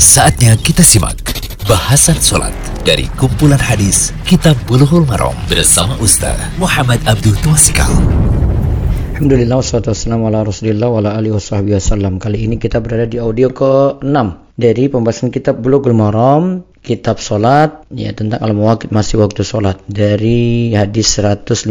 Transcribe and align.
Saatnya 0.00 0.56
kita 0.56 0.80
simak 0.80 1.20
bahasan 1.68 2.16
sholat 2.16 2.56
dari 2.88 3.04
kumpulan 3.20 3.60
hadis 3.60 4.16
Kitab 4.24 4.56
Bulughul 4.64 5.04
Maram 5.04 5.36
bersama 5.44 5.92
Ustaz 6.00 6.40
Muhammad 6.56 7.04
Abdul 7.04 7.36
Twasikal. 7.44 7.84
Alhamdulillah 9.12 9.60
wassalatu 9.60 9.92
wassalamu 9.92 10.32
ala 10.32 10.48
rasulillah 10.48 10.88
wa 10.88 11.04
ala 11.04 11.20
alihi 11.20 11.36
wasallam. 11.36 12.16
Kali 12.16 12.48
ini 12.48 12.56
kita 12.56 12.80
berada 12.80 13.04
di 13.04 13.20
audio 13.20 13.52
ke-6 13.52 14.16
dari 14.56 14.88
pembahasan 14.88 15.28
kitab 15.28 15.60
Bulughul 15.60 15.92
Maram 15.92 16.64
kitab 16.80 17.20
solat 17.20 17.84
ya 17.92 18.16
tentang 18.16 18.40
al-mawaqit 18.40 18.88
masih 18.96 19.20
waktu 19.20 19.44
solat 19.44 19.84
dari 19.84 20.72
hadis 20.72 21.12
159 21.20 21.68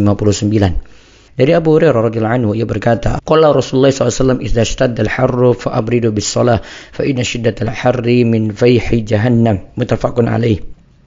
dari 1.40 1.56
Abu 1.56 1.80
Hurairah 1.80 2.12
radhiyallahu 2.12 2.36
anhu 2.36 2.52
ia 2.52 2.68
berkata, 2.68 3.24
"Qala 3.24 3.56
Rasulullah 3.56 3.96
SAW 3.96 4.44
idza 4.44 4.68
ishtadda 4.68 5.08
al-harru 5.08 5.56
fa 5.56 5.72
abridu 5.80 6.12
bis 6.12 6.28
salah 6.28 6.60
fa 6.92 7.08
inna 7.08 7.24
shiddatal 7.24 7.72
harri 7.72 8.28
min 8.28 8.52
fayhi 8.52 9.08
jahannam." 9.08 9.64
Muttafaqun 9.80 10.28
alaih. 10.28 10.60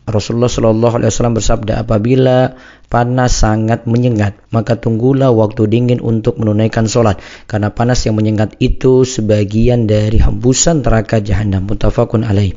Rasulullah 0.03 0.51
Shallallahu 0.51 0.99
Alaihi 0.99 1.15
Wasallam 1.15 1.37
bersabda, 1.39 1.85
apabila 1.85 2.59
panas 2.91 3.45
sangat 3.45 3.87
menyengat, 3.87 4.35
maka 4.51 4.75
tunggulah 4.75 5.31
waktu 5.31 5.69
dingin 5.71 6.03
untuk 6.03 6.41
menunaikan 6.43 6.91
sholat, 6.91 7.23
karena 7.47 7.71
panas 7.71 8.03
yang 8.09 8.19
menyengat 8.19 8.59
itu 8.59 9.07
sebagian 9.07 9.87
dari 9.87 10.19
hembusan 10.19 10.83
neraka 10.83 11.23
jahanam. 11.23 11.71
Mutafakun 11.71 12.27
alaih. 12.27 12.57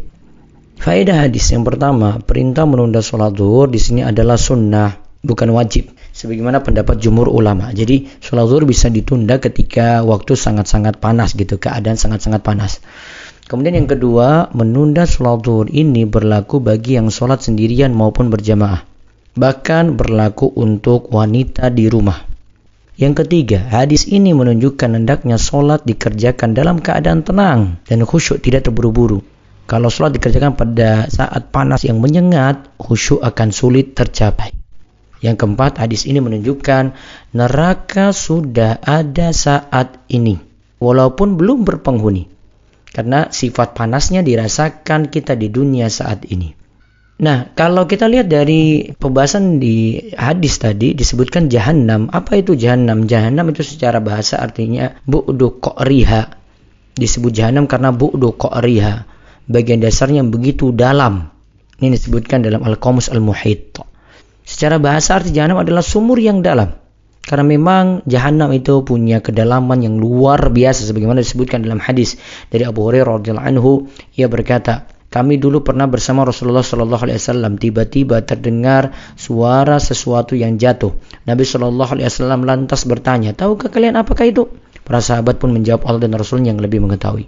Faedah 0.82 1.28
hadis 1.28 1.52
yang 1.54 1.62
pertama, 1.62 2.24
perintah 2.24 2.66
menunda 2.66 3.06
sholat 3.06 3.38
zuhur 3.38 3.70
di 3.70 3.78
sini 3.78 4.02
adalah 4.02 4.42
sunnah, 4.42 4.98
bukan 5.22 5.54
wajib 5.54 5.94
sebagaimana 6.16 6.64
pendapat 6.64 6.96
jumhur 7.04 7.28
ulama. 7.28 7.76
Jadi 7.76 8.08
sholat 8.24 8.48
zuhur 8.48 8.64
bisa 8.64 8.88
ditunda 8.88 9.44
ketika 9.44 10.00
waktu 10.08 10.40
sangat-sangat 10.40 11.04
panas 11.04 11.36
gitu, 11.36 11.60
keadaan 11.60 12.00
sangat-sangat 12.00 12.40
panas. 12.40 12.80
Kemudian 13.46 13.76
yang 13.76 13.92
kedua, 13.92 14.50
menunda 14.56 15.04
sholat 15.04 15.44
zuhur 15.44 15.68
ini 15.68 16.08
berlaku 16.08 16.64
bagi 16.64 16.96
yang 16.96 17.12
sholat 17.12 17.44
sendirian 17.44 17.92
maupun 17.92 18.32
berjamaah. 18.32 18.88
Bahkan 19.36 20.00
berlaku 20.00 20.48
untuk 20.56 21.12
wanita 21.12 21.68
di 21.68 21.92
rumah. 21.92 22.24
Yang 22.96 23.28
ketiga, 23.28 23.60
hadis 23.68 24.08
ini 24.08 24.32
menunjukkan 24.32 24.96
hendaknya 24.96 25.36
sholat 25.36 25.84
dikerjakan 25.84 26.56
dalam 26.56 26.80
keadaan 26.80 27.28
tenang 27.28 27.84
dan 27.84 28.08
khusyuk 28.08 28.40
tidak 28.40 28.72
terburu-buru. 28.72 29.20
Kalau 29.68 29.92
sholat 29.92 30.16
dikerjakan 30.16 30.56
pada 30.56 31.12
saat 31.12 31.52
panas 31.52 31.84
yang 31.84 32.00
menyengat, 32.00 32.72
khusyuk 32.80 33.20
akan 33.20 33.52
sulit 33.52 33.92
tercapai. 33.92 34.65
Yang 35.24 35.36
keempat, 35.44 35.80
hadis 35.80 36.04
ini 36.08 36.20
menunjukkan 36.20 36.96
neraka 37.32 38.12
sudah 38.12 38.84
ada 38.84 39.32
saat 39.32 40.02
ini, 40.12 40.38
walaupun 40.82 41.40
belum 41.40 41.64
berpenghuni. 41.64 42.28
Karena 42.96 43.28
sifat 43.28 43.76
panasnya 43.76 44.24
dirasakan 44.24 45.12
kita 45.12 45.36
di 45.36 45.52
dunia 45.52 45.92
saat 45.92 46.24
ini. 46.32 46.56
Nah, 47.16 47.48
kalau 47.56 47.88
kita 47.88 48.12
lihat 48.12 48.28
dari 48.28 48.92
pembahasan 48.92 49.60
di 49.60 50.12
hadis 50.20 50.60
tadi 50.60 50.92
disebutkan 50.92 51.48
jahanam. 51.48 52.12
Apa 52.12 52.44
itu 52.44 52.60
jahanam? 52.60 53.08
Jahanam 53.08 53.56
itu 53.56 53.64
secara 53.64 54.04
bahasa 54.04 54.40
artinya 54.40 55.00
bu'du 55.08 55.64
qa'riha. 55.64 56.36
Disebut 56.96 57.32
jahanam 57.32 57.72
karena 57.72 57.96
bu'du 57.96 58.36
qa'riha. 58.36 59.08
Bagian 59.48 59.80
dasarnya 59.80 60.28
begitu 60.28 60.76
dalam. 60.76 61.32
Ini 61.80 61.96
disebutkan 61.96 62.44
dalam 62.44 62.64
Al-Qamus 62.68 63.08
Al-Muhit. 63.08 63.80
Secara 64.56 64.80
bahasa 64.80 65.20
arti 65.20 65.36
jahanam 65.36 65.60
adalah 65.60 65.84
sumur 65.84 66.16
yang 66.16 66.40
dalam. 66.40 66.80
Karena 67.28 67.44
memang 67.44 68.08
jahanam 68.08 68.56
itu 68.56 68.88
punya 68.88 69.20
kedalaman 69.20 69.84
yang 69.84 70.00
luar 70.00 70.48
biasa 70.48 70.88
sebagaimana 70.88 71.20
disebutkan 71.20 71.60
dalam 71.60 71.84
hadis 71.84 72.16
dari 72.48 72.64
Abu 72.64 72.88
Hurairah 72.88 73.20
radhiyallahu 73.20 73.50
anhu 73.52 73.92
ia 74.16 74.32
berkata 74.32 74.88
kami 75.12 75.42
dulu 75.42 75.60
pernah 75.60 75.90
bersama 75.92 76.24
Rasulullah 76.24 76.64
Shallallahu 76.64 77.04
Alaihi 77.04 77.20
Wasallam 77.20 77.60
tiba-tiba 77.60 78.24
terdengar 78.24 78.96
suara 79.20 79.82
sesuatu 79.82 80.40
yang 80.40 80.56
jatuh. 80.56 80.96
Nabi 81.28 81.44
Shallallahu 81.44 81.92
Alaihi 81.98 82.08
Wasallam 82.08 82.48
lantas 82.48 82.88
bertanya, 82.88 83.36
tahukah 83.36 83.68
kalian 83.74 84.00
apakah 84.00 84.30
itu? 84.30 84.48
Para 84.86 85.02
sahabat 85.02 85.42
pun 85.42 85.50
menjawab 85.52 85.84
Allah 85.90 86.06
dan 86.06 86.14
Rasul 86.14 86.46
yang 86.46 86.62
lebih 86.62 86.80
mengetahui. 86.80 87.26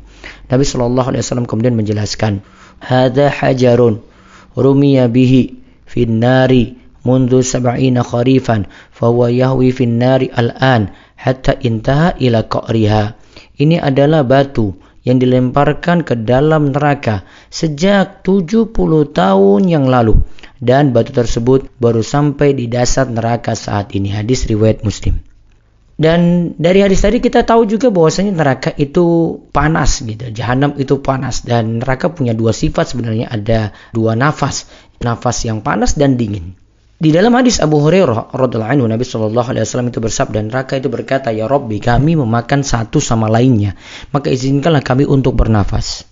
Nabi 0.47 0.63
Shallallahu 0.63 1.09
Alaihi 1.11 1.23
Wasallam 1.27 1.49
kemudian 1.49 1.73
menjelaskan, 1.73 2.45
Hada 2.77 3.33
hajarun 3.33 3.99
rumiya 4.53 5.09
bihi 5.09 5.57
finnari 5.89 6.76
منذ 7.06 7.42
سبعين 7.42 7.98
خريفا 8.02 8.56
فهو 8.94 9.20
يهوي 9.26 9.74
في 9.74 9.84
النار 9.84 10.20
الآن 10.38 10.82
حتى 11.18 11.52
انتهى 11.66 12.08
إلى 12.22 12.38
قعرها 12.46 13.04
ini 13.58 13.76
adalah 13.78 14.22
batu 14.22 14.74
yang 15.02 15.18
dilemparkan 15.18 16.06
ke 16.06 16.14
dalam 16.22 16.70
neraka 16.70 17.26
sejak 17.50 18.22
70 18.22 18.70
tahun 19.10 19.60
yang 19.66 19.90
lalu 19.90 20.22
dan 20.62 20.94
batu 20.94 21.10
tersebut 21.10 21.66
baru 21.82 22.06
sampai 22.06 22.54
di 22.54 22.70
dasar 22.70 23.10
neraka 23.10 23.58
saat 23.58 23.90
ini 23.98 24.14
hadis 24.14 24.46
riwayat 24.46 24.86
muslim 24.86 25.18
dan 25.98 26.54
dari 26.54 26.86
hadis 26.86 27.02
tadi 27.02 27.18
kita 27.18 27.42
tahu 27.42 27.66
juga 27.66 27.90
bahwasanya 27.90 28.30
neraka 28.30 28.70
itu 28.78 29.38
panas 29.50 30.06
gitu 30.06 30.30
jahanam 30.30 30.78
itu 30.78 31.02
panas 31.02 31.42
dan 31.42 31.82
neraka 31.82 32.14
punya 32.14 32.30
dua 32.30 32.54
sifat 32.54 32.94
sebenarnya 32.94 33.26
ada 33.26 33.74
dua 33.90 34.14
nafas 34.14 34.70
nafas 35.02 35.42
yang 35.42 35.66
panas 35.66 35.98
dan 35.98 36.14
dingin 36.14 36.54
di 36.97 37.13
dalam 37.13 37.29
hadis 37.37 37.61
Abu 37.61 37.77
Hurairah 37.77 38.33
radhiallahu 38.33 38.73
anhu 38.73 38.89
Nabi 38.89 39.05
Shallallahu 39.05 39.53
alaihi 39.53 39.69
wasallam 39.69 39.93
itu 39.93 40.01
bersabda 40.01 40.41
dan 40.41 40.49
neraka 40.49 40.81
itu 40.81 40.89
berkata 40.89 41.29
ya 41.29 41.45
Robbi 41.45 41.77
kami 41.77 42.17
memakan 42.17 42.65
satu 42.65 42.97
sama 42.97 43.29
lainnya 43.29 43.77
maka 44.09 44.33
izinkanlah 44.33 44.81
kami 44.81 45.05
untuk 45.05 45.37
bernafas. 45.37 46.09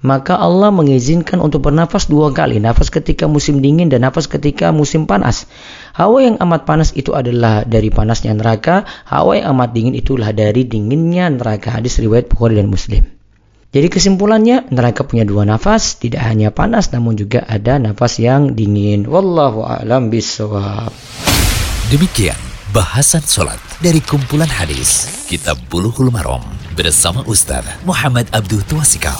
Maka 0.00 0.40
Allah 0.40 0.72
mengizinkan 0.72 1.44
untuk 1.44 1.68
bernafas 1.68 2.08
dua 2.08 2.32
kali, 2.32 2.56
nafas 2.56 2.88
ketika 2.88 3.28
musim 3.28 3.60
dingin 3.60 3.92
dan 3.92 4.00
nafas 4.00 4.24
ketika 4.32 4.72
musim 4.72 5.04
panas. 5.04 5.44
Hawa 5.92 6.24
yang 6.24 6.36
amat 6.40 6.64
panas 6.64 6.96
itu 6.96 7.12
adalah 7.12 7.68
dari 7.68 7.92
panasnya 7.92 8.32
neraka, 8.32 8.88
hawa 9.04 9.36
yang 9.36 9.52
amat 9.52 9.76
dingin 9.76 9.92
itulah 9.92 10.32
dari 10.32 10.64
dinginnya 10.64 11.28
neraka. 11.28 11.76
Hadis 11.76 12.00
riwayat 12.00 12.32
Bukhari 12.32 12.56
dan 12.56 12.72
Muslim. 12.72 13.19
Jadi 13.70 13.86
kesimpulannya 13.86 14.66
neraka 14.74 15.06
punya 15.06 15.22
dua 15.22 15.46
nafas, 15.46 15.94
tidak 16.02 16.26
hanya 16.26 16.50
panas 16.50 16.90
namun 16.90 17.14
juga 17.14 17.46
ada 17.46 17.78
nafas 17.78 18.18
yang 18.18 18.58
dingin. 18.58 19.06
Wallahu 19.06 19.62
a'lam 19.62 20.10
bishawab. 20.10 20.90
Demikian 21.94 22.38
bahasan 22.74 23.22
sholat 23.22 23.62
dari 23.78 24.02
kumpulan 24.02 24.50
hadis 24.50 25.22
Kitab 25.30 25.54
Bulughul 25.70 26.10
Maram 26.10 26.42
bersama 26.74 27.22
Ustaz 27.30 27.62
Muhammad 27.86 28.26
Abdul 28.34 28.66
Tuasikal. 28.66 29.18